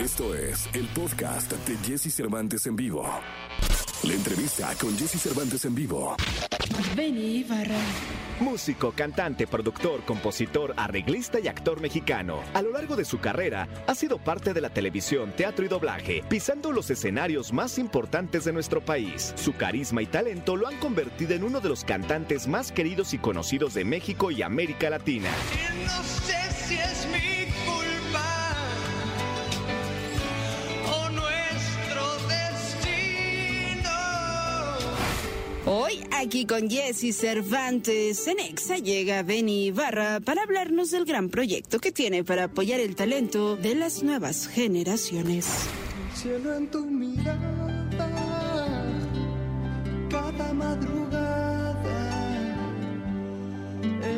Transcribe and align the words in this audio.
Esto 0.00 0.34
es 0.34 0.66
el 0.72 0.86
podcast 0.86 1.52
de 1.52 1.76
Jesse 1.86 2.10
Cervantes 2.10 2.66
en 2.66 2.74
vivo. 2.74 3.06
La 4.02 4.14
entrevista 4.14 4.74
con 4.80 4.96
Jesse 4.96 5.20
Cervantes 5.20 5.66
en 5.66 5.74
vivo. 5.74 6.16
Benny 6.96 7.40
Ibarra. 7.40 7.76
Músico, 8.40 8.92
cantante, 8.92 9.46
productor, 9.46 10.02
compositor, 10.06 10.72
arreglista 10.78 11.38
y 11.38 11.48
actor 11.48 11.82
mexicano. 11.82 12.40
A 12.54 12.62
lo 12.62 12.72
largo 12.72 12.96
de 12.96 13.04
su 13.04 13.18
carrera, 13.18 13.68
ha 13.86 13.94
sido 13.94 14.16
parte 14.16 14.54
de 14.54 14.62
la 14.62 14.70
televisión, 14.70 15.32
teatro 15.36 15.66
y 15.66 15.68
doblaje, 15.68 16.24
pisando 16.30 16.72
los 16.72 16.88
escenarios 16.88 17.52
más 17.52 17.76
importantes 17.78 18.46
de 18.46 18.54
nuestro 18.54 18.82
país. 18.82 19.34
Su 19.36 19.52
carisma 19.52 20.00
y 20.00 20.06
talento 20.06 20.56
lo 20.56 20.66
han 20.66 20.78
convertido 20.78 21.34
en 21.34 21.44
uno 21.44 21.60
de 21.60 21.68
los 21.68 21.84
cantantes 21.84 22.48
más 22.48 22.72
queridos 22.72 23.12
y 23.12 23.18
conocidos 23.18 23.74
de 23.74 23.84
México 23.84 24.30
y 24.30 24.40
América 24.40 24.88
Latina. 24.88 25.28
No 25.84 26.02
sé 26.02 26.38
si 26.66 26.74
es 26.76 27.06
mi 27.12 27.29
Hoy 35.82 36.04
aquí 36.12 36.44
con 36.44 36.68
Jesse 36.68 37.16
Cervantes 37.16 38.26
en 38.26 38.38
Exa 38.38 38.76
llega 38.76 39.22
Benny 39.22 39.68
Ibarra 39.68 40.20
para 40.20 40.42
hablarnos 40.42 40.90
del 40.90 41.06
gran 41.06 41.30
proyecto 41.30 41.78
que 41.78 41.90
tiene 41.90 42.22
para 42.22 42.44
apoyar 42.44 42.80
el 42.80 42.94
talento 42.94 43.56
de 43.56 43.74
las 43.74 44.02
nuevas 44.02 44.46
generaciones. 44.46 45.46
Cielo 46.14 46.54
en 46.54 46.70
tu 46.70 46.84
mirada, 46.84 47.88
cada 50.10 50.52
madrugada 50.52 51.82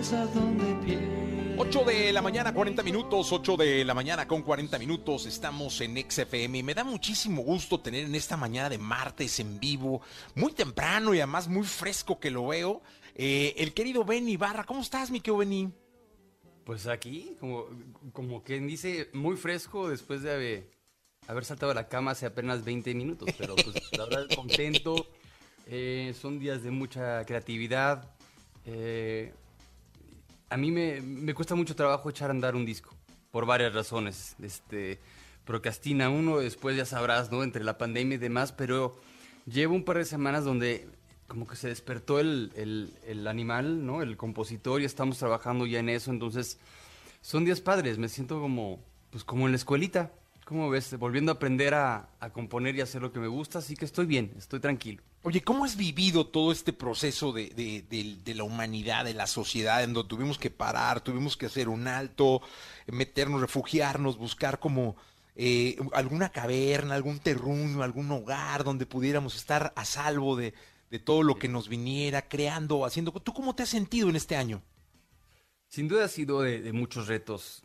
es 0.00 0.12
a 0.12 0.26
donde. 0.26 1.21
8 1.62 1.84
de 1.84 2.12
la 2.12 2.22
mañana, 2.22 2.52
40 2.52 2.82
minutos, 2.82 3.30
8 3.30 3.56
de 3.56 3.84
la 3.84 3.94
mañana 3.94 4.26
con 4.26 4.42
40 4.42 4.80
minutos, 4.80 5.26
estamos 5.26 5.80
en 5.80 5.96
XFM 5.96 6.58
y 6.58 6.62
me 6.64 6.74
da 6.74 6.82
muchísimo 6.82 7.42
gusto 7.42 7.78
tener 7.78 8.04
en 8.04 8.16
esta 8.16 8.36
mañana 8.36 8.68
de 8.68 8.78
martes 8.78 9.38
en 9.38 9.60
vivo, 9.60 10.02
muy 10.34 10.54
temprano 10.54 11.14
y 11.14 11.18
además 11.18 11.46
muy 11.46 11.62
fresco 11.62 12.18
que 12.18 12.32
lo 12.32 12.48
veo, 12.48 12.82
eh, 13.14 13.54
el 13.58 13.72
querido 13.74 14.04
Benny 14.04 14.36
Barra. 14.36 14.64
¿Cómo 14.64 14.80
estás, 14.80 15.12
mi 15.12 15.20
querido 15.20 15.36
Benny? 15.36 15.72
Pues 16.64 16.88
aquí, 16.88 17.36
como, 17.38 17.66
como 18.12 18.42
quien 18.42 18.66
dice, 18.66 19.08
muy 19.12 19.36
fresco 19.36 19.88
después 19.88 20.24
de 20.24 20.32
haber, 20.32 20.70
haber 21.28 21.44
saltado 21.44 21.70
a 21.70 21.76
la 21.76 21.86
cama 21.86 22.10
hace 22.10 22.26
apenas 22.26 22.64
20 22.64 22.92
minutos, 22.92 23.28
pero 23.38 23.54
pues 23.54 23.76
la 23.96 24.06
verdad 24.06 24.26
contento. 24.34 25.06
Eh, 25.68 26.12
son 26.20 26.40
días 26.40 26.64
de 26.64 26.72
mucha 26.72 27.24
creatividad. 27.24 28.16
Eh, 28.64 29.32
a 30.52 30.56
mí 30.58 30.70
me, 30.70 31.00
me 31.00 31.32
cuesta 31.32 31.54
mucho 31.54 31.74
trabajo 31.74 32.10
echar 32.10 32.28
a 32.28 32.32
andar 32.32 32.54
un 32.54 32.66
disco, 32.66 32.94
por 33.30 33.46
varias 33.46 33.72
razones. 33.72 34.36
Este, 34.42 35.00
procrastina 35.46 36.10
uno, 36.10 36.38
después 36.38 36.76
ya 36.76 36.84
sabrás, 36.84 37.32
¿no? 37.32 37.42
Entre 37.42 37.64
la 37.64 37.78
pandemia 37.78 38.16
y 38.16 38.18
demás, 38.18 38.52
pero 38.52 38.94
llevo 39.46 39.74
un 39.74 39.84
par 39.84 39.96
de 39.96 40.04
semanas 40.04 40.44
donde 40.44 40.86
como 41.26 41.46
que 41.46 41.56
se 41.56 41.68
despertó 41.68 42.20
el, 42.20 42.52
el, 42.54 42.92
el 43.06 43.26
animal, 43.26 43.86
¿no? 43.86 44.02
El 44.02 44.18
compositor 44.18 44.82
y 44.82 44.84
estamos 44.84 45.16
trabajando 45.16 45.64
ya 45.64 45.80
en 45.80 45.88
eso, 45.88 46.10
entonces 46.10 46.58
son 47.22 47.46
días 47.46 47.62
padres, 47.62 47.96
me 47.96 48.10
siento 48.10 48.38
como, 48.38 48.78
pues 49.10 49.24
como 49.24 49.46
en 49.46 49.52
la 49.52 49.56
escuelita, 49.56 50.12
¿cómo 50.52 50.68
ves? 50.70 50.96
Volviendo 50.98 51.32
a 51.32 51.36
aprender 51.36 51.72
a, 51.74 52.10
a 52.20 52.30
componer 52.30 52.76
y 52.76 52.82
hacer 52.82 53.00
lo 53.02 53.10
que 53.12 53.18
me 53.20 53.26
gusta, 53.26 53.58
así 53.60 53.74
que 53.74 53.86
estoy 53.86 54.06
bien, 54.06 54.32
estoy 54.36 54.60
tranquilo. 54.60 55.02
Oye, 55.22 55.40
¿cómo 55.42 55.64
has 55.64 55.76
vivido 55.76 56.26
todo 56.26 56.52
este 56.52 56.72
proceso 56.72 57.32
de, 57.32 57.48
de- 57.50 57.82
de- 57.88 58.16
de 58.22 58.34
la 58.34 58.44
humanidad, 58.44 59.04
de 59.04 59.14
la 59.14 59.26
sociedad, 59.26 59.82
en 59.82 59.92
donde 59.94 60.08
tuvimos 60.08 60.36
que 60.38 60.50
parar, 60.50 61.00
tuvimos 61.00 61.36
que 61.36 61.46
hacer 61.46 61.68
un 61.68 61.88
alto, 61.88 62.42
meternos, 62.86 63.40
refugiarnos, 63.40 64.18
buscar 64.18 64.58
como 64.58 64.94
eh, 65.36 65.76
alguna 65.94 66.28
caverna, 66.30 66.94
algún 66.94 67.18
terruño, 67.18 67.82
algún 67.82 68.10
hogar 68.10 68.62
donde 68.64 68.84
pudiéramos 68.84 69.34
estar 69.36 69.72
a 69.74 69.84
salvo 69.86 70.36
de, 70.36 70.52
de 70.90 70.98
todo 70.98 71.22
lo 71.22 71.36
que 71.36 71.48
nos 71.48 71.68
viniera, 71.68 72.28
creando, 72.28 72.84
haciendo... 72.84 73.12
¿Tú 73.12 73.32
cómo 73.32 73.54
te 73.54 73.62
has 73.62 73.70
sentido 73.70 74.10
en 74.10 74.16
este 74.16 74.36
año? 74.36 74.60
Sin 75.68 75.88
duda 75.88 76.04
ha 76.04 76.08
sido 76.08 76.42
de, 76.42 76.60
de 76.60 76.72
muchos 76.74 77.06
retos, 77.08 77.62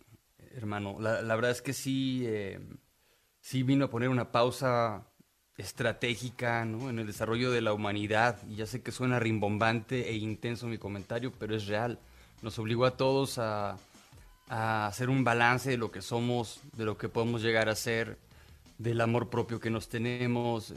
hermano. 0.57 0.97
La, 0.99 1.35
verdad 1.35 1.51
es 1.51 1.61
que 1.61 1.73
sí, 1.73 2.23
eh, 2.25 2.59
sí 3.39 3.63
vino 3.63 3.85
a 3.85 3.89
poner 3.89 4.09
una 4.09 4.31
pausa 4.31 5.07
estratégica 5.55 6.65
¿no? 6.65 6.89
en 6.89 6.99
el 6.99 7.07
desarrollo 7.07 7.51
de 7.51 7.61
la 7.61 7.73
humanidad. 7.73 8.39
Y 8.49 8.55
ya 8.55 8.65
sé 8.65 8.81
que 8.81 8.91
suena 8.91 9.19
rimbombante 9.19 10.09
e 10.09 10.15
intenso 10.15 10.67
mi 10.67 10.77
comentario, 10.77 11.31
pero 11.37 11.55
es 11.55 11.67
real. 11.67 11.99
Nos 12.41 12.57
obligó 12.59 12.85
a 12.85 12.97
todos 12.97 13.37
a, 13.37 13.77
a 14.49 14.87
hacer 14.87 15.09
un 15.09 15.23
balance 15.23 15.69
de 15.69 15.77
lo 15.77 15.91
que 15.91 16.01
somos, 16.01 16.59
de 16.73 16.85
lo 16.85 16.97
que 16.97 17.09
podemos 17.09 17.41
llegar 17.41 17.69
a 17.69 17.75
ser, 17.75 18.17
del 18.77 19.01
amor 19.01 19.29
propio 19.29 19.59
que 19.59 19.69
nos 19.69 19.89
tenemos. 19.89 20.73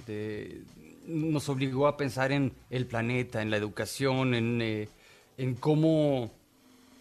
nos 1.06 1.48
obligó 1.48 1.86
a 1.86 1.96
pensar 1.96 2.32
en 2.32 2.52
el 2.68 2.86
planeta, 2.86 3.42
en 3.42 3.50
la 3.50 3.56
educación, 3.56 4.34
en, 4.34 4.62
eh, 4.62 4.88
en 5.36 5.54
cómo 5.54 6.30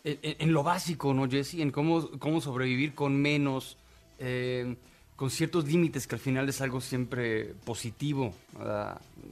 en, 0.04 0.54
lo 0.54 0.64
básico, 0.64 1.14
¿no, 1.14 1.30
Jesse? 1.30 1.56
En 1.56 1.72
cómo, 1.72 2.10
cómo 2.20 2.42
sobrevivir 2.42 2.96
con 2.96 3.16
menos, 3.16 3.78
eh, 4.20 4.76
con 5.16 5.30
ciertos 5.30 5.66
límites, 5.68 6.08
que 6.08 6.16
al 6.16 6.22
final 6.22 6.48
es 6.50 6.62
algo 6.62 6.82
siempre 6.82 7.54
positivo 7.66 8.34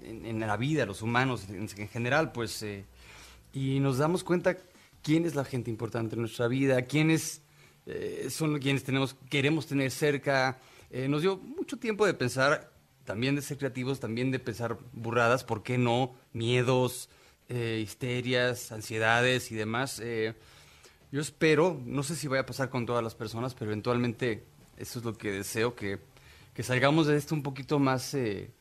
en, 0.04 0.40
la 0.40 0.58
vida, 0.58 0.86
los 0.86 1.02
humanos 1.02 1.48
en, 1.50 1.68
en 1.78 1.88
general, 1.88 2.32
pues. 2.32 2.62
eh, 2.64 2.86
y 3.54 3.80
nos 3.80 3.98
damos 3.98 4.24
cuenta 4.24 4.58
quién 5.02 5.26
es 5.26 5.36
la 5.36 5.46
gente 5.46 5.72
importante 5.72 6.16
en 6.16 6.22
nuestra 6.22 6.48
vida, 6.48 6.84
quiénes 6.84 7.42
eh, 7.88 8.28
son 8.30 8.60
quienes 8.60 8.84
tenemos, 8.84 9.16
queremos 9.30 9.66
tener 9.66 9.90
cerca. 9.90 10.60
Eh, 10.92 11.08
nos 11.08 11.22
dio 11.22 11.38
mucho 11.38 11.78
tiempo 11.78 12.06
de 12.06 12.14
pensar, 12.14 12.72
también 13.06 13.36
de 13.36 13.42
ser 13.42 13.58
creativos, 13.58 14.00
también 14.00 14.32
de 14.32 14.40
pensar 14.40 14.78
burradas, 14.94 15.44
¿por 15.44 15.64
qué 15.64 15.78
no? 15.78 16.14
Miedos, 16.34 17.10
eh, 17.50 17.82
histerias, 17.82 18.72
ansiedades 18.72 19.52
y 19.52 19.56
demás. 19.56 20.02
Yo 21.12 21.22
espero, 21.22 21.80
no 21.86 22.04
sé 22.04 22.16
si 22.16 22.28
vaya 22.28 22.42
a 22.42 22.46
pasar 22.46 22.70
con 22.70 22.86
todas 22.86 23.04
las 23.04 23.16
personas, 23.16 23.54
pero 23.54 23.72
eventualmente 23.72 24.44
eso 24.78 25.00
es 25.00 25.06
lo 25.06 25.18
que 25.18 25.32
deseo, 25.32 25.76
que, 25.76 26.00
que 26.54 26.64
salgamos 26.64 27.08
de 27.08 27.16
esto 27.18 27.34
un 27.34 27.44
poquito 27.44 27.80
más, 27.80 28.14
eh, 28.14 28.52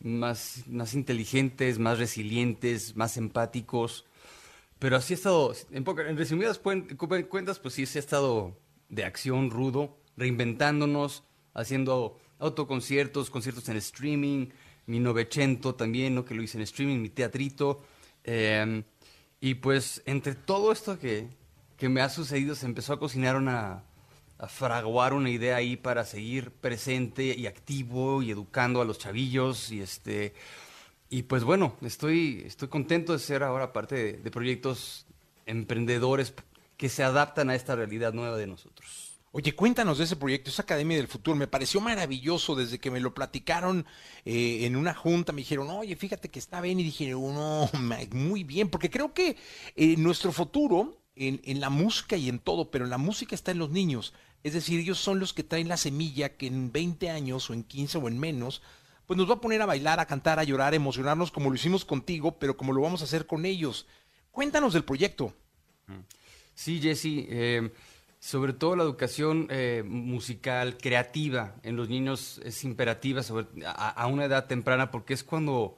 más, 0.00 0.62
más 0.68 0.94
inteligentes, 0.94 1.78
más 1.78 1.98
resilientes, 1.98 2.96
más 2.96 3.16
empáticos. 3.18 4.06
Pero 4.78 4.96
así 4.96 5.12
ha 5.12 5.16
estado, 5.16 5.54
en, 5.70 5.84
poca- 5.84 6.08
en 6.08 6.16
resumidas 6.16 6.62
cuen- 6.62 6.96
cu- 6.96 7.28
cuentas, 7.28 7.58
pues 7.58 7.74
sí, 7.74 7.84
sí 7.86 7.98
ha 7.98 8.00
estado 8.00 8.56
de 8.88 9.04
acción 9.04 9.50
rudo, 9.50 9.96
reinventándonos, 10.16 11.24
haciendo 11.54 12.18
autoconciertos, 12.38 13.28
conciertos 13.30 13.68
en 13.68 13.76
streaming, 13.76 14.46
mi 14.86 14.98
Novecento 14.98 15.74
también, 15.74 16.14
¿no? 16.14 16.24
que 16.24 16.34
lo 16.34 16.42
hice 16.42 16.56
en 16.58 16.62
streaming, 16.62 16.98
mi 17.00 17.10
teatrito. 17.10 17.82
eh, 18.24 18.82
y 19.40 19.54
pues 19.54 20.02
entre 20.06 20.34
todo 20.36 20.70
esto 20.72 20.98
que, 20.98 21.26
que 21.82 21.88
me 21.88 22.00
ha 22.00 22.08
sucedido, 22.08 22.54
se 22.54 22.66
empezó 22.66 22.92
a 22.92 23.00
cocinar 23.00 23.42
a 23.48 24.46
fraguar 24.46 25.14
una 25.14 25.30
idea 25.30 25.56
ahí 25.56 25.76
para 25.76 26.04
seguir 26.04 26.52
presente 26.52 27.34
y 27.36 27.48
activo 27.48 28.22
y 28.22 28.30
educando 28.30 28.80
a 28.80 28.84
los 28.84 29.00
chavillos 29.00 29.72
y 29.72 29.80
este 29.80 30.32
y 31.10 31.24
pues 31.24 31.42
bueno, 31.42 31.74
estoy, 31.82 32.44
estoy 32.46 32.68
contento 32.68 33.12
de 33.12 33.18
ser 33.18 33.42
ahora 33.42 33.72
parte 33.72 34.12
de, 34.12 34.30
proyectos 34.30 35.06
emprendedores 35.44 36.32
que 36.76 36.88
se 36.88 37.02
adaptan 37.02 37.50
a 37.50 37.56
esta 37.56 37.74
realidad 37.74 38.12
nueva 38.12 38.36
de 38.36 38.46
nosotros. 38.46 39.18
Oye, 39.32 39.56
cuéntanos 39.56 39.98
de 39.98 40.04
ese 40.04 40.14
proyecto, 40.14 40.50
esa 40.50 40.62
Academia 40.62 40.98
del 40.98 41.08
Futuro. 41.08 41.36
Me 41.36 41.48
pareció 41.48 41.80
maravilloso 41.80 42.54
desde 42.54 42.78
que 42.78 42.92
me 42.92 43.00
lo 43.00 43.12
platicaron 43.12 43.86
eh, 44.24 44.66
en 44.66 44.76
una 44.76 44.94
junta. 44.94 45.32
Me 45.32 45.40
dijeron, 45.40 45.68
oye, 45.70 45.96
fíjate 45.96 46.28
que 46.28 46.38
está 46.38 46.60
bien. 46.60 46.78
Y 46.78 46.84
dije, 46.84 47.10
no, 47.10 47.68
muy 48.12 48.44
bien, 48.44 48.68
porque 48.68 48.88
creo 48.88 49.12
que 49.12 49.36
eh, 49.74 49.96
nuestro 49.96 50.30
futuro 50.30 51.01
en, 51.16 51.60
la 51.60 51.70
música 51.70 52.16
y 52.16 52.28
en 52.28 52.38
todo, 52.38 52.70
pero 52.70 52.86
la 52.86 52.98
música 52.98 53.34
está 53.34 53.50
en 53.50 53.58
los 53.58 53.70
niños. 53.70 54.14
Es 54.42 54.54
decir, 54.54 54.80
ellos 54.80 54.98
son 54.98 55.20
los 55.20 55.32
que 55.32 55.44
traen 55.44 55.68
la 55.68 55.76
semilla 55.76 56.36
que 56.36 56.46
en 56.46 56.72
20 56.72 57.10
años 57.10 57.48
o 57.50 57.54
en 57.54 57.64
15 57.64 57.98
o 57.98 58.08
en 58.08 58.18
menos, 58.18 58.62
pues 59.06 59.16
nos 59.16 59.28
va 59.28 59.34
a 59.34 59.40
poner 59.40 59.62
a 59.62 59.66
bailar, 59.66 60.00
a 60.00 60.06
cantar, 60.06 60.38
a 60.38 60.44
llorar, 60.44 60.72
a 60.72 60.76
emocionarnos 60.76 61.30
como 61.30 61.50
lo 61.50 61.56
hicimos 61.56 61.84
contigo, 61.84 62.38
pero 62.38 62.56
como 62.56 62.72
lo 62.72 62.80
vamos 62.80 63.02
a 63.02 63.04
hacer 63.04 63.26
con 63.26 63.44
ellos. 63.44 63.86
Cuéntanos 64.30 64.72
del 64.72 64.84
proyecto. 64.84 65.34
Sí, 66.54 66.80
Jesse, 66.80 67.26
eh, 67.28 67.72
sobre 68.18 68.52
todo 68.52 68.76
la 68.76 68.84
educación 68.84 69.48
eh, 69.50 69.82
musical, 69.84 70.78
creativa 70.78 71.56
en 71.62 71.76
los 71.76 71.88
niños 71.88 72.40
es 72.44 72.64
imperativa 72.64 73.22
a 73.66 74.06
una 74.06 74.24
edad 74.24 74.46
temprana 74.46 74.90
porque 74.90 75.14
es 75.14 75.24
cuando 75.24 75.76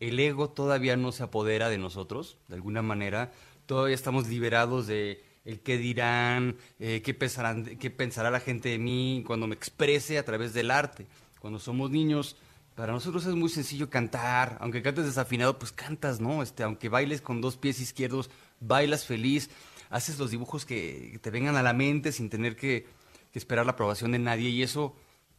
el 0.00 0.18
ego 0.18 0.50
todavía 0.50 0.96
no 0.96 1.12
se 1.12 1.22
apodera 1.22 1.68
de 1.68 1.78
nosotros, 1.78 2.38
de 2.48 2.56
alguna 2.56 2.82
manera. 2.82 3.32
Todavía 3.66 3.94
estamos 3.94 4.28
liberados 4.28 4.86
de 4.86 5.22
el 5.44 5.60
qué 5.60 5.76
dirán, 5.76 6.56
eh, 6.78 7.02
qué, 7.04 7.14
pensarán, 7.14 7.64
qué 7.64 7.90
pensará 7.90 8.30
la 8.30 8.40
gente 8.40 8.70
de 8.70 8.78
mí 8.78 9.22
cuando 9.26 9.46
me 9.46 9.54
exprese 9.54 10.18
a 10.18 10.24
través 10.24 10.54
del 10.54 10.70
arte. 10.70 11.06
Cuando 11.40 11.58
somos 11.58 11.90
niños, 11.90 12.36
para 12.74 12.92
nosotros 12.92 13.26
es 13.26 13.34
muy 13.34 13.48
sencillo 13.48 13.90
cantar. 13.90 14.56
Aunque 14.60 14.82
cantes 14.82 15.04
desafinado, 15.04 15.58
pues 15.58 15.72
cantas, 15.72 16.20
¿no? 16.20 16.42
Este, 16.42 16.62
aunque 16.62 16.88
bailes 16.88 17.20
con 17.20 17.40
dos 17.40 17.56
pies 17.56 17.80
izquierdos, 17.80 18.30
bailas 18.60 19.04
feliz, 19.04 19.50
haces 19.90 20.18
los 20.18 20.30
dibujos 20.30 20.64
que, 20.64 21.18
te 21.20 21.30
vengan 21.30 21.56
a 21.56 21.62
la 21.62 21.72
mente 21.72 22.12
sin 22.12 22.30
tener 22.30 22.56
que, 22.56 22.86
que 23.32 23.38
esperar 23.38 23.66
la 23.66 23.72
aprobación 23.72 24.12
de 24.12 24.18
nadie. 24.18 24.48
Y 24.48 24.62
eso 24.62 24.96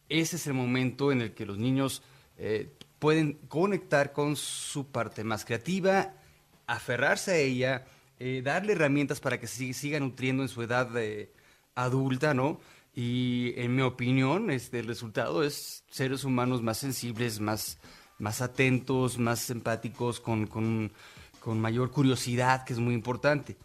ese 0.09 0.35
es 0.35 0.47
el 0.47 0.53
momento 0.53 1.11
en 1.11 1.21
el 1.21 1.33
que 1.33 1.45
los 1.45 1.57
niños 1.57 2.03
eh, 2.37 2.71
pueden 2.99 3.33
conectar 3.47 4.13
con 4.13 4.35
su 4.35 4.91
parte 4.91 5.23
más 5.23 5.45
creativa, 5.45 6.13
aferrarse 6.67 7.31
a 7.31 7.37
ella, 7.37 7.85
eh, 8.19 8.41
darle 8.43 8.73
herramientas 8.73 9.19
para 9.19 9.39
que 9.39 9.47
se 9.47 9.73
siga 9.73 9.99
nutriendo 9.99 10.43
en 10.43 10.49
su 10.49 10.61
edad 10.61 10.89
eh, 10.97 11.31
adulta, 11.75 12.33
¿no? 12.33 12.59
Y 12.93 13.53
en 13.57 13.75
mi 13.75 13.81
opinión, 13.81 14.49
este, 14.49 14.79
el 14.79 14.87
resultado 14.87 15.43
es 15.43 15.83
seres 15.89 16.23
humanos 16.23 16.61
más 16.61 16.77
sensibles, 16.77 17.41
más, 17.41 17.77
más 18.19 18.41
atentos, 18.41 19.17
más 19.17 19.49
empáticos, 19.49 20.21
con, 20.21 20.47
con, 20.47 20.93
con 21.41 21.59
mayor 21.59 21.91
curiosidad, 21.91 22.63
que 22.63 22.71
es 22.71 22.79
muy 22.79 22.93
importante. 22.93 23.57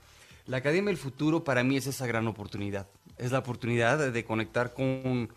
La 0.47 0.57
Academia 0.57 0.89
del 0.89 0.97
Futuro 0.97 1.45
para 1.45 1.63
mí 1.63 1.77
es 1.77 1.87
esa 1.87 2.09
gran 2.09 2.27
oportunidad. 2.27 2.89
Es 3.19 3.31
la 3.31 3.39
oportunidad 3.39 4.11
de, 4.11 4.25
conectar 4.25 4.75
con 4.75 5.31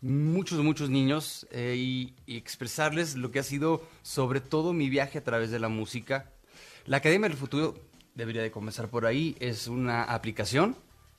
muchos, 0.00 0.62
muchos 0.62 0.88
niños 0.88 1.48
eh, 1.50 1.74
y, 1.76 2.14
y 2.26 2.36
expresarles 2.36 3.16
lo 3.16 3.32
que 3.32 3.40
ha 3.40 3.42
sido 3.42 3.82
sobre 4.02 4.40
todo 4.40 4.72
mi 4.72 4.88
viaje 4.88 5.18
a 5.18 5.24
través 5.24 5.50
de 5.50 5.58
la 5.58 5.68
música. 5.68 6.30
La 6.86 6.98
Academia 6.98 7.28
del 7.28 7.36
Futuro 7.36 7.89
debería 8.20 8.42
de 8.42 8.50
comenzar 8.50 8.88
por 8.88 9.06
ahí. 9.06 9.36
Es 9.40 9.66
una 9.66 10.04
aplicación, 10.04 10.76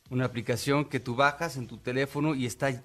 una 0.10 0.26
aplicación 0.26 0.86
que 0.86 1.00
tú 1.00 1.16
bajas 1.16 1.58
en 1.58 1.68
tu 1.68 1.78
teléfono 1.78 2.36
y 2.36 2.46
está 2.46 2.82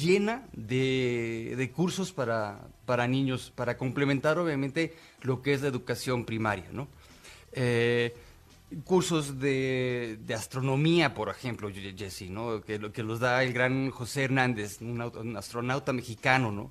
llena 0.00 0.46
de, 0.52 1.54
de 1.56 1.70
cursos 1.70 2.12
para, 2.12 2.60
para 2.86 3.06
niños, 3.08 3.52
para 3.54 3.76
complementar 3.76 4.38
obviamente 4.38 4.94
lo 5.22 5.42
que 5.42 5.54
es 5.54 5.62
la 5.62 5.68
educación 5.68 6.24
primaria, 6.24 6.66
¿no? 6.72 6.86
Eh, 7.52 8.14
cursos 8.84 9.38
de, 9.38 10.18
de 10.24 10.34
astronomía, 10.34 11.12
por 11.12 11.28
ejemplo, 11.28 11.68
Jesse, 11.70 12.30
¿no? 12.30 12.62
Que, 12.62 12.92
que 12.92 13.02
los 13.02 13.18
da 13.18 13.42
el 13.42 13.52
gran 13.52 13.90
José 13.90 14.24
Hernández, 14.24 14.80
un 14.80 15.36
astronauta 15.36 15.92
mexicano, 15.92 16.52
¿no? 16.52 16.70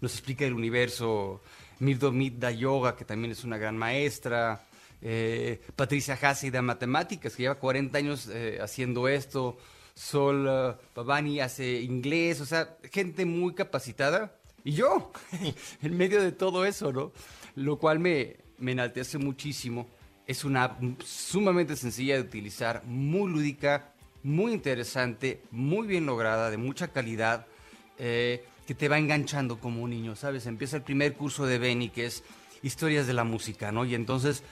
Nos 0.00 0.12
explica 0.12 0.44
el 0.46 0.54
universo. 0.54 1.42
Mirdo 1.80 2.12
Midda 2.12 2.52
Yoga, 2.52 2.94
que 2.94 3.04
también 3.04 3.32
es 3.32 3.42
una 3.42 3.58
gran 3.58 3.76
maestra. 3.76 4.62
Eh, 5.02 5.60
Patricia 5.76 6.18
Hassi 6.20 6.50
de 6.50 6.62
matemáticas, 6.62 7.34
que 7.34 7.42
lleva 7.42 7.56
40 7.56 7.98
años 7.98 8.28
eh, 8.32 8.58
haciendo 8.62 9.08
esto. 9.08 9.58
Sol 9.94 10.48
Pavani 10.94 11.40
hace 11.40 11.82
inglés, 11.82 12.40
o 12.40 12.46
sea, 12.46 12.78
gente 12.90 13.26
muy 13.26 13.54
capacitada. 13.54 14.34
Y 14.64 14.72
yo, 14.72 15.12
en 15.82 15.96
medio 15.96 16.22
de 16.22 16.32
todo 16.32 16.64
eso, 16.64 16.92
¿no? 16.92 17.12
Lo 17.56 17.78
cual 17.78 17.98
me, 17.98 18.36
me 18.58 18.72
enaltece 18.72 19.18
muchísimo. 19.18 19.88
Es 20.26 20.44
una 20.44 20.64
app 20.64 20.82
sumamente 21.02 21.76
sencilla 21.76 22.14
de 22.14 22.22
utilizar, 22.22 22.84
muy 22.86 23.30
lúdica, 23.30 23.92
muy 24.22 24.52
interesante, 24.52 25.42
muy 25.50 25.86
bien 25.86 26.06
lograda, 26.06 26.50
de 26.50 26.56
mucha 26.56 26.88
calidad, 26.88 27.46
eh, 27.98 28.44
que 28.66 28.74
te 28.74 28.88
va 28.88 28.98
enganchando 28.98 29.58
como 29.58 29.82
un 29.82 29.90
niño, 29.90 30.14
¿sabes? 30.14 30.46
Empieza 30.46 30.76
el 30.76 30.82
primer 30.82 31.14
curso 31.14 31.44
de 31.44 31.58
Benny, 31.58 31.90
que 31.90 32.06
es 32.06 32.22
historias 32.62 33.06
de 33.08 33.14
la 33.14 33.24
música, 33.24 33.72
¿no? 33.72 33.84
Y 33.84 33.96
entonces 33.96 34.44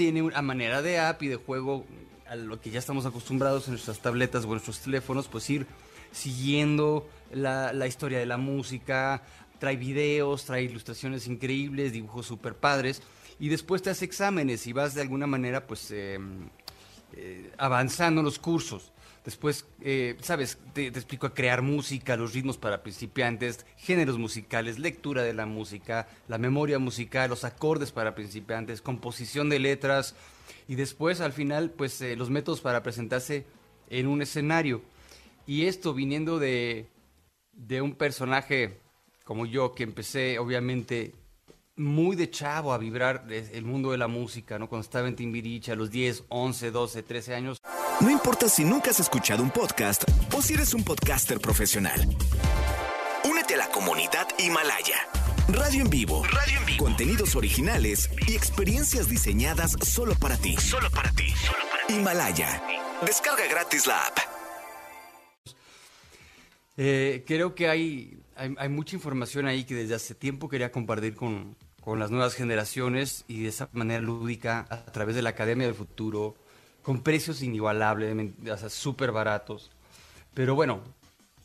tiene 0.00 0.22
una 0.22 0.40
manera 0.40 0.80
de 0.80 0.98
app 0.98 1.22
y 1.24 1.28
de 1.28 1.36
juego 1.36 1.84
a 2.26 2.34
lo 2.34 2.58
que 2.58 2.70
ya 2.70 2.78
estamos 2.78 3.04
acostumbrados 3.04 3.66
en 3.66 3.72
nuestras 3.72 3.98
tabletas 3.98 4.44
o 4.44 4.46
en 4.46 4.52
nuestros 4.52 4.80
teléfonos, 4.80 5.28
pues 5.28 5.50
ir 5.50 5.66
siguiendo 6.10 7.06
la, 7.30 7.74
la 7.74 7.86
historia 7.86 8.18
de 8.18 8.24
la 8.24 8.38
música, 8.38 9.22
trae 9.58 9.76
videos, 9.76 10.46
trae 10.46 10.62
ilustraciones 10.62 11.26
increíbles, 11.26 11.92
dibujos 11.92 12.24
super 12.24 12.54
padres, 12.54 13.02
y 13.38 13.50
después 13.50 13.82
te 13.82 13.90
hace 13.90 14.06
exámenes 14.06 14.66
y 14.66 14.72
vas 14.72 14.94
de 14.94 15.02
alguna 15.02 15.26
manera 15.26 15.66
pues 15.66 15.90
eh, 15.90 16.18
eh, 17.12 17.52
avanzando 17.58 18.22
los 18.22 18.38
cursos. 18.38 18.92
Después, 19.24 19.66
eh, 19.82 20.16
sabes, 20.20 20.58
te, 20.72 20.86
explico 20.86 21.26
a 21.26 21.34
crear 21.34 21.60
música, 21.60 22.16
los 22.16 22.32
ritmos 22.32 22.56
para 22.56 22.82
principiantes, 22.82 23.66
géneros 23.76 24.18
musicales, 24.18 24.78
lectura 24.78 25.22
de 25.22 25.34
la 25.34 25.46
música, 25.46 26.08
la 26.26 26.38
memoria 26.38 26.78
musical, 26.78 27.30
los 27.30 27.44
acordes 27.44 27.92
para 27.92 28.14
principiantes, 28.14 28.80
composición 28.80 29.50
de 29.50 29.58
letras 29.58 30.14
y 30.68 30.74
después 30.74 31.20
al 31.20 31.32
final, 31.32 31.70
pues 31.70 32.00
eh, 32.00 32.16
los 32.16 32.30
métodos 32.30 32.60
para 32.60 32.82
presentarse 32.82 33.44
en 33.90 34.06
un 34.06 34.22
escenario. 34.22 34.82
Y 35.46 35.66
esto 35.66 35.92
viniendo 35.92 36.38
de, 36.38 36.86
de 37.52 37.82
un 37.82 37.94
personaje 37.94 38.78
como 39.30 39.46
yo, 39.46 39.76
que 39.76 39.84
empecé 39.84 40.40
obviamente 40.40 41.12
muy 41.76 42.16
de 42.16 42.30
chavo 42.30 42.72
a 42.72 42.78
vibrar 42.78 43.26
el 43.30 43.64
mundo 43.64 43.92
de 43.92 43.98
la 43.98 44.08
música, 44.08 44.58
¿no? 44.58 44.68
Cuando 44.68 44.82
estaba 44.82 45.06
en 45.06 45.14
a 45.14 45.74
los 45.76 45.90
10, 45.92 46.24
11, 46.28 46.70
12, 46.72 47.02
13 47.04 47.34
años. 47.36 47.58
No 48.00 48.10
importa 48.10 48.48
si 48.48 48.64
nunca 48.64 48.90
has 48.90 48.98
escuchado 48.98 49.42
un 49.42 49.50
podcast 49.50 50.04
o 50.34 50.40
si 50.40 50.54
eres 50.54 50.72
un 50.72 50.82
podcaster 50.82 51.38
profesional. 51.38 52.00
Únete 53.28 53.54
a 53.54 53.58
la 53.58 53.68
comunidad 53.68 54.26
Himalaya. 54.38 55.06
Radio 55.48 55.82
en 55.82 55.90
vivo. 55.90 56.24
Radio 56.24 56.60
en 56.60 56.64
vivo. 56.64 56.84
Contenidos 56.84 57.36
originales 57.36 58.08
y 58.26 58.34
experiencias 58.34 59.10
diseñadas 59.10 59.76
solo 59.82 60.14
para 60.14 60.38
ti. 60.38 60.56
Solo 60.56 60.90
para 60.90 61.10
ti. 61.12 61.26
Himalaya. 61.90 62.62
Descarga 63.04 63.46
gratis 63.50 63.86
la 63.86 64.06
app. 64.06 64.18
Eh, 66.78 67.22
creo 67.26 67.54
que 67.54 67.68
hay, 67.68 68.18
hay, 68.34 68.54
hay 68.56 68.68
mucha 68.70 68.96
información 68.96 69.46
ahí 69.46 69.64
que 69.64 69.74
desde 69.74 69.94
hace 69.94 70.14
tiempo 70.14 70.48
quería 70.48 70.72
compartir 70.72 71.14
con, 71.14 71.54
con 71.82 71.98
las 71.98 72.10
nuevas 72.10 72.34
generaciones 72.34 73.26
y 73.28 73.42
de 73.42 73.50
esa 73.50 73.68
manera 73.72 74.00
lúdica 74.00 74.66
a 74.70 74.86
través 74.86 75.14
de 75.16 75.20
la 75.20 75.30
Academia 75.30 75.66
del 75.66 75.74
Futuro, 75.74 76.34
con 76.90 77.02
precios 77.02 77.40
inigualables, 77.40 78.32
o 78.50 78.56
sea, 78.56 78.68
súper 78.68 79.12
baratos. 79.12 79.70
Pero 80.34 80.56
bueno, 80.56 80.80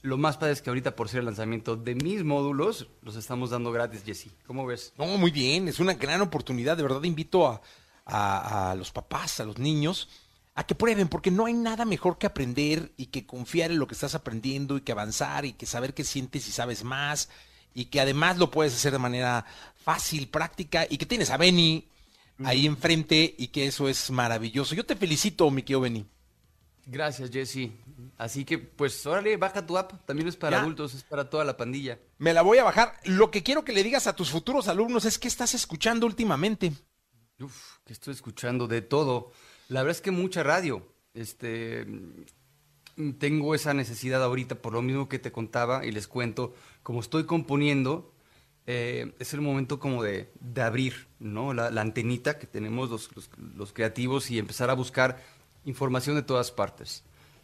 lo 0.02 0.18
más 0.18 0.38
padre 0.38 0.54
es 0.54 0.62
que 0.64 0.72
ahorita 0.72 0.96
por 0.96 1.08
ser 1.08 1.20
el 1.20 1.26
lanzamiento 1.26 1.76
de 1.76 1.94
mis 1.94 2.24
módulos, 2.24 2.88
los 3.04 3.16
estamos 3.16 3.52
dando 3.52 3.72
gratis, 3.72 4.02
Jesse. 4.04 4.30
¿Cómo 4.48 4.66
ves? 4.66 4.92
No, 4.98 5.06
muy 5.20 5.30
bien, 5.30 5.68
es 5.68 5.80
una 5.80 5.94
gran 5.94 6.22
oportunidad. 6.22 6.76
De 6.78 6.82
verdad 6.82 7.04
invito 7.04 7.48
a, 7.48 7.62
a- 8.08 8.72
a 8.72 8.76
los 8.76 8.90
papás, 8.92 9.40
a 9.40 9.44
los 9.46 9.60
niños, 9.60 10.10
a 10.56 10.66
que 10.66 10.74
prueben, 10.74 11.10
porque 11.10 11.30
no 11.30 11.46
hay 11.46 11.54
nada 11.54 11.86
mejor 11.86 12.18
que 12.18 12.26
aprender 12.26 12.92
y 12.98 13.06
que 13.06 13.28
confiar 13.28 13.70
en 13.70 13.78
lo 13.78 13.86
que 13.86 13.94
estás 13.94 14.16
aprendiendo 14.16 14.78
y 14.78 14.82
que 14.82 14.94
avanzar 14.94 15.46
y 15.46 15.54
que 15.54 15.68
saber 15.68 15.94
qué 15.94 16.04
sientes 16.04 16.48
y 16.48 16.52
sabes 16.54 16.84
más 16.84 17.30
y 17.76 17.86
que 17.86 18.02
además 18.02 18.40
lo 18.40 18.50
puedes 18.50 18.74
hacer 18.74 18.94
de 18.94 18.98
manera 18.98 19.46
fácil, 19.84 20.28
práctica 20.28 20.88
y 20.90 20.98
que 20.98 21.06
tienes 21.06 21.30
a 21.30 21.38
Benny 21.38 21.88
ahí 22.44 22.66
enfrente 22.66 23.36
y 23.38 23.48
que 23.48 23.68
eso 23.68 23.88
es 23.88 24.12
maravilloso. 24.12 24.76
Yo 24.76 24.86
te 24.86 24.96
felicito, 24.96 25.50
mi 25.52 25.62
querido 25.64 25.82
Benny. 25.82 26.06
Gracias, 26.88 27.32
Jesse. 27.32 27.72
Así 28.18 28.46
que, 28.46 28.60
pues, 28.60 29.06
órale, 29.08 29.38
baja 29.38 29.66
tu 29.66 29.78
app. 29.78 29.94
También 30.06 30.28
es 30.28 30.36
para 30.36 30.58
Ya. 30.58 30.62
adultos, 30.64 30.94
es 30.94 31.04
para 31.04 31.30
toda 31.30 31.44
la 31.44 31.58
pandilla. 31.58 32.00
Me 32.20 32.32
la 32.34 32.44
voy 32.44 32.60
a 32.60 32.64
bajar. 32.64 32.94
Lo 33.06 33.32
que 33.32 33.42
quiero 33.42 33.66
que 33.66 33.74
le 33.74 33.84
digas 33.84 34.06
a 34.08 34.16
tus 34.16 34.30
futuros 34.30 34.68
alumnos 34.68 35.06
es 35.06 35.18
qué 35.18 35.28
estás 35.28 35.56
escuchando 35.56 36.06
últimamente. 36.06 36.74
Uf, 37.40 37.78
que 37.86 37.94
estoy 37.94 38.14
escuchando 38.14 38.68
de 38.68 38.82
todo. 38.82 39.32
La 39.68 39.82
verdad 39.82 39.98
es 39.98 40.02
que 40.02 40.12
mucha 40.12 40.44
radio. 40.44 40.88
Este, 41.16 41.88
tengo 43.18 43.56
esa 43.56 43.74
necesidad 43.74 44.24
ahorita, 44.24 44.56
por 44.62 44.74
lo 44.74 44.82
mismo 44.82 45.10
que 45.10 45.20
te 45.20 45.32
contaba 45.32 45.86
y 45.86 45.92
les 45.92 46.08
cuento, 46.08 46.54
como 46.84 47.00
estoy 47.02 47.26
componiendo, 47.26 48.14
eh, 48.68 49.14
es 49.20 49.34
el 49.34 49.42
momento 49.42 49.80
como 49.80 50.02
de, 50.04 50.30
de 50.40 50.62
abrir, 50.62 51.08
¿no? 51.20 51.54
La, 51.54 51.68
antenita 51.82 52.40
que 52.40 52.48
tenemos 52.48 52.90
los, 52.90 53.10
los- 53.56 53.74
creativos 53.74 54.32
y 54.32 54.40
empezar 54.40 54.70
a 54.70 54.74
buscar 54.74 55.22
información 55.66 56.16
de 56.16 56.24
todas 56.24 56.52
partes. 56.52 57.04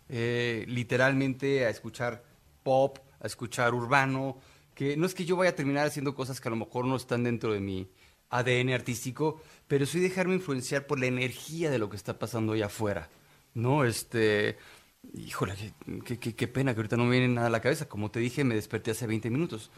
Eh, 0.10 0.66
literalmente 0.68 1.66
a 1.66 1.70
escuchar 1.70 2.24
pop, 2.64 2.98
a 3.20 3.28
escuchar 3.28 3.74
urbano, 3.74 4.40
que 4.76 4.98
no 4.98 5.06
es 5.06 5.14
que 5.14 5.26
yo 5.26 5.36
vaya 5.36 5.52
a 5.52 5.56
terminar 5.56 5.86
haciendo 5.88 6.16
cosas 6.16 6.42
que 6.42 6.48
a 6.50 6.52
lo 6.52 6.58
mejor 6.58 6.86
no 6.86 6.96
están 6.96 7.24
dentro 7.24 7.54
de 7.54 7.60
mi 7.60 7.88
ADN 8.30 8.74
artístico, 8.74 9.42
pero 9.68 9.86
sí 9.86 10.00
dejarme 10.00 10.34
influenciar 10.36 10.88
por 10.88 11.00
la 11.00 11.06
energía 11.06 11.70
de 11.70 11.78
lo 11.80 11.90
que 11.90 11.98
está 11.98 12.18
pasando 12.18 12.54
allá 12.54 12.66
afuera, 12.68 13.10
¿no? 13.54 13.84
Este, 13.86 14.58
híjole, 15.14 15.56
qué- 16.06 16.18
qué- 16.18 16.36
qué 16.36 16.48
pena 16.48 16.74
que 16.74 16.80
ahorita 16.80 16.98
no 16.98 17.06
me 17.06 17.12
viene 17.20 17.34
nada 17.34 17.48
a 17.48 17.50
la 17.52 17.62
cabeza, 17.62 17.88
como 17.90 18.10
te 18.12 18.20
dije, 18.20 18.44
me 18.44 18.56
desperté 18.56 18.92
hace 18.92 19.06
20 19.08 19.30
minutos, 19.30 19.70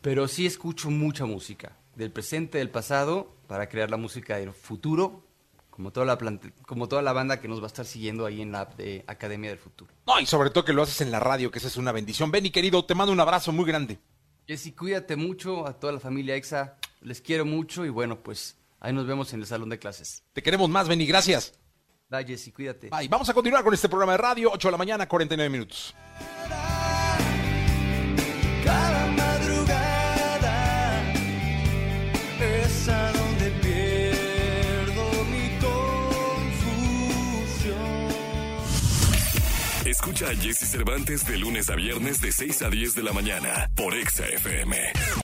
pero 0.00 0.28
sí 0.28 0.46
escucho 0.46 0.90
mucha 0.90 1.24
música, 1.24 1.76
del 1.96 2.10
presente, 2.12 2.58
del 2.58 2.70
pasado, 2.70 3.36
para 3.46 3.68
crear 3.68 3.90
la 3.90 3.96
música 3.96 4.36
del 4.36 4.52
futuro, 4.52 5.24
como 5.70 5.92
toda 5.92 6.06
la, 6.06 6.18
como 6.66 6.88
toda 6.88 7.02
la 7.02 7.12
banda 7.12 7.40
que 7.40 7.48
nos 7.48 7.60
va 7.60 7.64
a 7.64 7.68
estar 7.68 7.86
siguiendo 7.86 8.26
ahí 8.26 8.42
en 8.42 8.52
la 8.52 8.62
app 8.62 8.76
de 8.76 9.04
Academia 9.06 9.50
del 9.50 9.58
Futuro. 9.58 9.92
No, 10.06 10.18
y 10.20 10.26
sobre 10.26 10.50
todo 10.50 10.64
que 10.64 10.72
lo 10.72 10.82
haces 10.82 11.00
en 11.00 11.10
la 11.10 11.20
radio, 11.20 11.50
que 11.50 11.58
esa 11.58 11.68
es 11.68 11.76
una 11.76 11.92
bendición. 11.92 12.30
Benny, 12.30 12.50
querido, 12.50 12.84
te 12.84 12.94
mando 12.94 13.12
un 13.12 13.20
abrazo 13.20 13.52
muy 13.52 13.64
grande. 13.64 13.98
Jessy, 14.46 14.72
cuídate 14.72 15.14
mucho, 15.14 15.66
a 15.66 15.78
toda 15.78 15.92
la 15.92 16.00
familia 16.00 16.34
EXA, 16.34 16.76
les 17.00 17.20
quiero 17.20 17.44
mucho 17.44 17.84
y 17.84 17.90
bueno, 17.90 18.18
pues 18.20 18.56
ahí 18.80 18.92
nos 18.92 19.06
vemos 19.06 19.32
en 19.34 19.40
el 19.40 19.46
salón 19.46 19.68
de 19.68 19.78
clases. 19.78 20.24
Te 20.32 20.42
queremos 20.42 20.68
más, 20.68 20.88
Benny, 20.88 21.06
gracias. 21.06 21.54
Bye, 22.08 22.24
Jessy, 22.24 22.50
cuídate. 22.52 22.88
Bye. 22.88 23.08
Vamos 23.08 23.28
a 23.28 23.34
continuar 23.34 23.62
con 23.62 23.74
este 23.74 23.88
programa 23.88 24.12
de 24.12 24.18
radio, 24.18 24.50
8 24.52 24.68
de 24.68 24.72
la 24.72 24.78
mañana, 24.78 25.06
49 25.06 25.50
minutos. 25.50 25.94
Escucha 40.18 40.32
a 40.32 40.42
Jesse 40.42 40.66
Cervantes 40.66 41.24
de 41.26 41.36
lunes 41.36 41.70
a 41.70 41.76
viernes 41.76 42.20
de 42.20 42.32
6 42.32 42.62
a 42.62 42.70
10 42.70 42.96
de 42.96 43.02
la 43.04 43.12
mañana 43.12 43.70
por 43.76 43.94
Exa 43.94 44.26
FM. 44.26 45.18